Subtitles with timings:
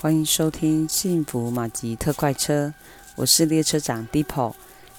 [0.00, 2.72] 欢迎收听幸福马吉特快车，
[3.16, 4.52] 我是列车长 Deepo。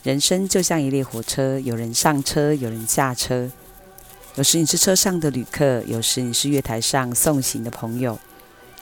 [0.04, 3.50] 人生就像一列火车，有人上车，有人下车。
[4.36, 8.20] 有时你是车上的旅客，有时你是月台上送行的朋友。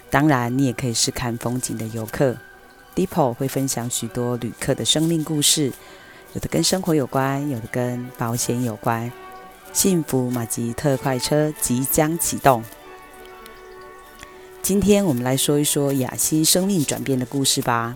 [0.09, 2.35] 当然，你也可以是看风景的游客。
[2.95, 5.71] Deepo 会分享许多旅客的生命故事，
[6.33, 9.11] 有的跟生活有关，有的跟保险有关。
[9.71, 12.63] 幸福马吉特快车即将启动。
[14.67, 17.95] 今天我们来说一说雅欣生命转变的故事吧。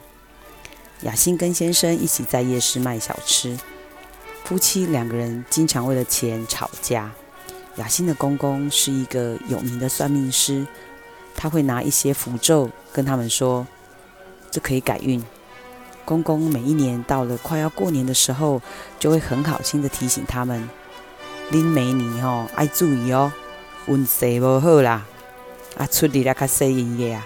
[1.01, 3.57] 雅欣跟先生一起在夜市卖小吃，
[4.45, 7.11] 夫妻两个人经常为了钱吵架。
[7.75, 10.65] 雅欣的公公是一个有名的算命师，
[11.35, 13.67] 他会拿一些符咒跟他们说，
[14.49, 15.21] 这可以改运。
[16.05, 18.61] 公公每一年到了快要过年的时候，
[18.97, 20.69] 就会很好心的提醒他们：
[21.51, 23.29] 恁每年吼爱注意哦，
[23.87, 25.05] 运势不好啦。
[25.77, 27.25] 啊，出力了，卡塞营业啊！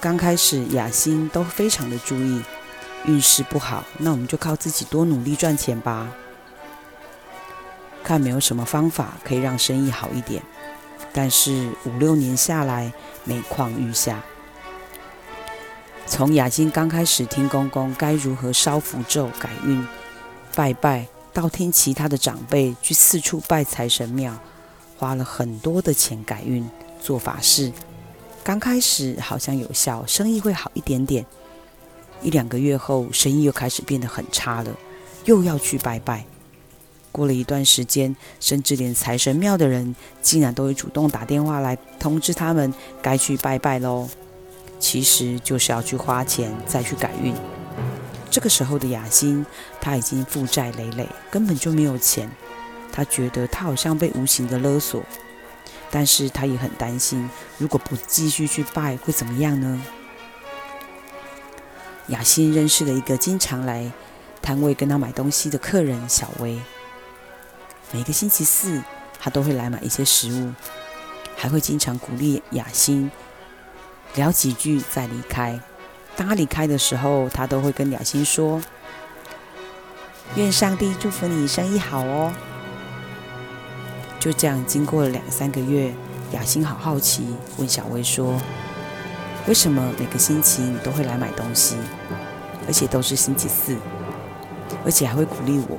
[0.00, 2.42] 刚开始雅欣都非常的注意，
[3.04, 6.12] 运势不好，那我们就靠自己多努力赚钱吧。
[8.02, 10.42] 看没有什么方法可以让生意好一点，
[11.12, 12.92] 但是五六年下来，
[13.22, 14.20] 每况愈下。
[16.04, 19.86] 从雅欣刚开始听公公该如何烧符咒改运、
[20.56, 24.36] 拜拜，到听其他的长辈去四处拜财神庙。
[25.02, 26.64] 花了很多的钱改运
[27.00, 27.72] 做法事，
[28.44, 31.26] 刚开始好像有效，生意会好一点点。
[32.22, 34.72] 一两个月后，生意又开始变得很差了，
[35.24, 36.24] 又要去拜拜。
[37.10, 44.08] 过了一段时间，甚至连财神庙的人竟然都会主动打电话来通知他们该去拜拜喽。
[44.78, 47.34] 其实就是要去花钱再去改运。
[48.30, 49.44] 这个时候的雅欣，
[49.80, 52.30] 她已经负债累累，根本就没有钱。
[52.92, 55.02] 他觉得他好像被无形的勒索，
[55.90, 59.82] 但是他也很担心，如果不继续去拜会怎么样呢？
[62.08, 63.90] 雅欣认识了一个经常来
[64.42, 66.60] 摊位跟他买东西的客人小薇，
[67.92, 68.82] 每个星期四
[69.18, 70.52] 他都会来买一些食物，
[71.36, 73.10] 还会经常鼓励雅欣
[74.16, 75.58] 聊几句再离开。
[76.14, 78.60] 当他离开的时候，他都会跟雅欣说
[80.36, 82.32] ：“愿上帝祝福你生意好哦。”
[84.22, 85.92] 就这样，经过了两三个月，
[86.30, 88.40] 雅欣好好奇，问小薇说
[89.48, 91.74] ：“为什么每个星期你都会来买东西，
[92.68, 93.76] 而且都是星期四，
[94.84, 95.76] 而且还会鼓励我？”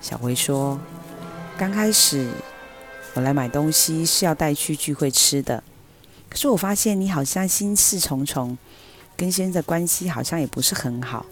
[0.00, 0.80] 小薇说
[1.58, 2.30] ：“刚开始
[3.12, 5.62] 我来买东西是要带去聚会吃的，
[6.30, 8.56] 可是我发现你好像心事重重，
[9.18, 11.26] 跟先生的关系好像也不是很好，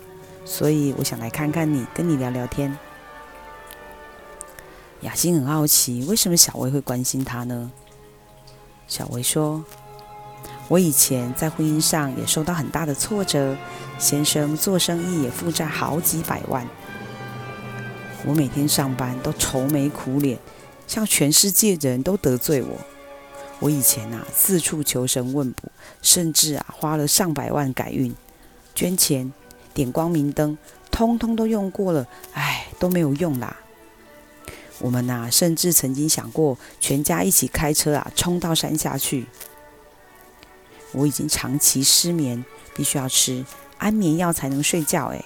[0.45, 2.79] 所以我想来看看你，跟你聊聊天。”
[5.03, 7.71] 雅欣很好奇，为什么小薇会关心她呢？
[8.89, 9.65] 小薇说
[10.69, 13.57] ：“我以前在婚姻上也受到很大的挫折，
[13.99, 16.67] 先生做生意也负债好几百万，
[18.25, 20.39] 我每天上班都愁眉苦脸，
[20.87, 22.79] 像全世界的人都得罪我。
[23.59, 25.71] 我以前啊，四处求神问卜，
[26.01, 28.15] 甚至啊，花了上百万改运，
[28.75, 29.33] 捐钱、
[29.75, 30.57] 点光明灯，
[30.91, 33.57] 通通都用过了，唉，都没有用啦。”
[34.79, 39.27] 我们呐、甚至曾经想过全家一起开车啊，冲到山下去。
[40.93, 42.45] 我已经长期失眠，
[42.75, 43.45] 必须要吃
[43.79, 45.07] 安眠药才能睡觉。
[45.07, 45.25] 哎，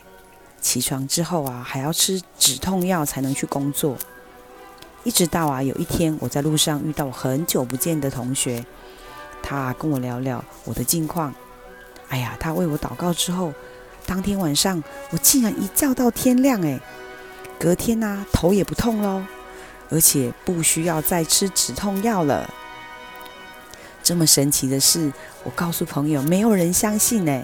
[0.60, 3.96] 起床之后啊，还要吃止痛药才能去工作。
[5.02, 8.64] 一直到啊，有一天我在路上遇到我很久不见的同学，
[9.42, 11.34] 他、跟我聊聊我的近况。
[12.08, 13.52] 哎呀，他为我祷告之后，
[14.06, 16.60] 当天晚上我竟然一觉到天亮。
[16.64, 16.80] 哎，
[17.58, 19.24] 隔天呐、头也不痛喽。
[19.90, 22.48] 而且不需要再吃止痛药了。
[24.02, 25.12] 这么神奇的事，
[25.44, 27.42] 我告诉朋友，没有人相信呢。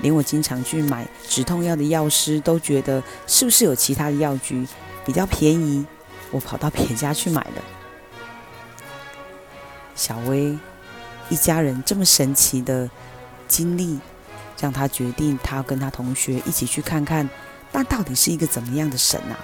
[0.00, 4.66] 连我经常去买止痛药的药师都觉得，是不是有其他的药局
[5.04, 5.84] 比较便宜？
[6.30, 7.62] 我跑到别家去买了。
[9.94, 10.58] 小薇
[11.28, 12.90] 一家人这么神奇的
[13.46, 14.00] 经历，
[14.60, 17.28] 让他决定，他要跟他同学一起去看看，
[17.70, 19.38] 那到底是一个怎么样的神啊？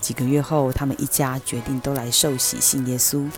[0.00, 3.28] 几个月后，他们一家决定都来受洗信耶稣。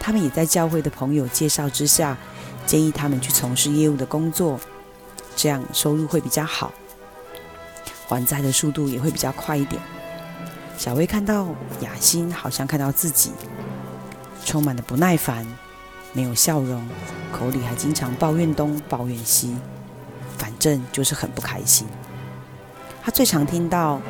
[0.00, 2.16] 他们也在教会的朋友介绍之下，
[2.64, 4.58] 建议他们去从事业务的工作，
[5.36, 6.72] 这样收入会比较好，
[8.06, 9.82] 还债的速度也会比较快一点。
[10.78, 11.48] 小薇看到
[11.80, 13.32] 雅欣，好像看到自己，
[14.44, 15.46] 充满了不耐烦，
[16.12, 16.88] 没有笑容，
[17.32, 19.56] 口里还经常抱怨东抱怨西，
[20.38, 21.86] 反正就是很不开心。
[23.02, 24.00] 他最常听到。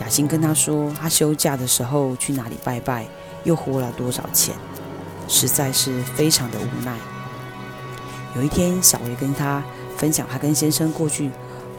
[0.00, 3.06] 雅欣跟他说，他休假的时候去哪里拜拜，
[3.44, 4.54] 又花了多少钱。
[5.28, 6.96] 实在是非常的无奈。
[8.36, 9.64] 有一天，小维跟他
[9.96, 11.30] 分享，他跟先生过去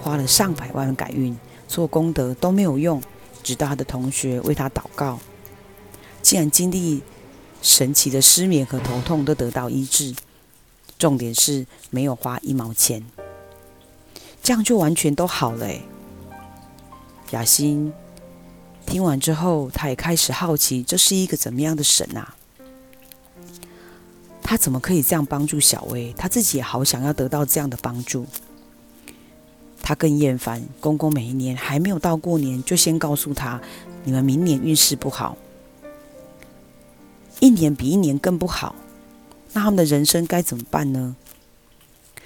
[0.02, 1.38] 花了上百万改运
[1.68, 3.02] 做功德都没有用，
[3.44, 5.20] 直到他的同学为他祷告，
[6.22, 7.04] 竟然经历
[7.62, 10.13] 神奇的失眠和头痛都得到医治。
[10.98, 13.06] 重点是没有花一毛钱，
[14.42, 15.68] 这样就完全都好了。
[17.31, 17.94] 雅欣
[18.88, 22.34] 听完之后，他也开始好奇，这是一个怎么样的神啊？
[24.42, 26.13] 他怎么可以这样帮助小薇？
[26.18, 28.25] 他自己也好想要得到这样的帮助。
[29.84, 33.62] 他更厌烦公公每一年还没有到过年，就先告诉他
[34.06, 35.38] ：“你们明年运势不好，
[37.39, 38.74] 一年比一年更不好。”
[39.51, 41.16] 那他们的人生该怎么办呢？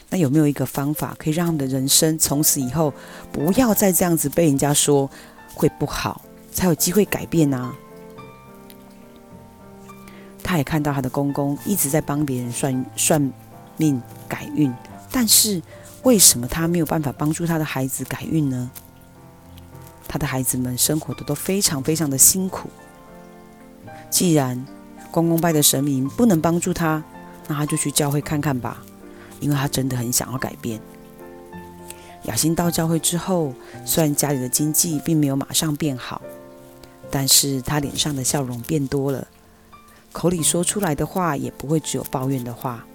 [0.09, 2.93] 那有没有一个方法可以让他们的人生从此以后
[3.31, 5.09] 不要再这样子被人家说
[5.53, 7.75] 会不好，才有机会改变呢、啊？
[10.43, 13.33] 他也看到他的公公一直在帮别人算算
[13.77, 14.73] 命改运，
[15.09, 15.61] 但是
[16.03, 18.69] 为什么他没有办法帮助他的孩子改运呢？
[20.07, 22.69] 他的孩子们生活的都非常非常的辛苦。
[24.09, 24.65] 既然
[25.09, 27.01] 公公拜的神明不能帮助他，
[27.47, 28.83] 那他就去教会看看吧，
[29.39, 30.81] 因为他真的很想要改变。
[32.23, 33.53] 雅欣到教会之后，
[33.85, 36.21] 虽然家里的经济并没有马上变好，
[37.11, 39.27] 但是他脸上的笑容变多了。
[40.13, 42.85] 口里说出来的话也不会只有抱怨的话，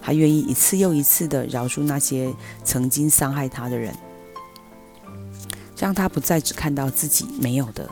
[0.00, 2.32] 他愿意一次又一次地饶恕那些
[2.62, 3.94] 曾经伤害他的人，
[5.76, 7.88] 让他不再只看到自己没有的，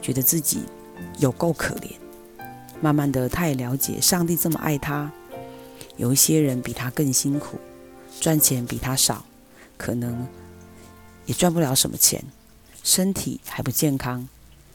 [0.00, 0.62] 觉得自己
[1.18, 1.90] 有够可怜。
[2.80, 5.12] 慢慢的，他也了解上帝这么爱他，
[5.96, 7.58] 有一些人比他更辛苦，
[8.20, 9.24] 赚钱比他少，
[9.76, 10.26] 可能
[11.26, 12.24] 也赚不了什么钱，
[12.82, 14.26] 身体还不健康，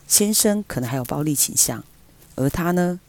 [0.07, 1.83] 先生可能还有暴力倾向，
[2.35, 2.99] 而他呢？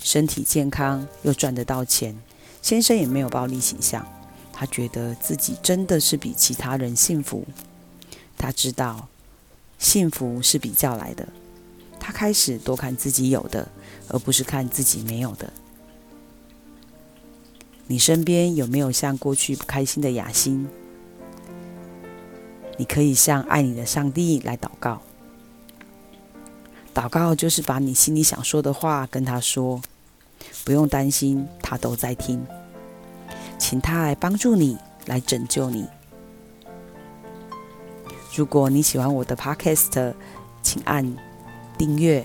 [0.00, 2.16] 身体健康又赚得到钱，
[2.62, 4.06] 先生也没有暴力倾向，
[4.52, 7.44] 他觉得自己真的是比其他人幸福。
[8.38, 9.08] 他知道
[9.78, 11.26] 幸福是比较来的，
[11.98, 13.66] 他开始多看自己有的，
[14.08, 15.52] 而不是看自己没有的。
[17.88, 20.68] 你身边有没有像过去不开心的雅欣？
[22.76, 25.02] 你可以向爱你的上帝来祷告。
[26.96, 29.78] 祷告就是把你心里想说的话跟他说。
[30.64, 32.44] 不用担心，他都在听，
[33.58, 35.86] 请他来帮助你，来拯救你。
[38.34, 40.14] 如果你喜欢我的 Podcast，
[40.62, 41.16] 请按
[41.78, 42.24] 订阅。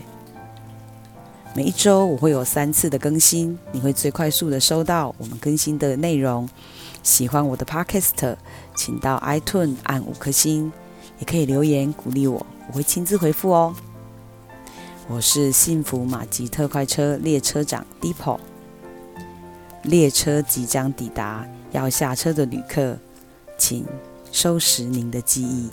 [1.54, 6.48] 每一周我会有三次的更新，你会最快速的收到我们更新的内容。
[7.04, 8.36] 喜欢我的 Podcast，
[8.76, 10.72] 请到 iTunes 按五颗星，
[11.20, 13.76] 也可以留言鼓励我，我会亲自回复哦。
[15.14, 18.40] 我是幸福马吉特快车列车长 Deepo，
[19.84, 22.98] 列车即将抵达，要下车的旅客，
[23.58, 23.86] 请
[24.32, 25.70] 收拾您的记忆。